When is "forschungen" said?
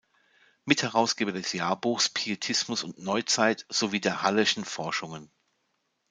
4.65-5.29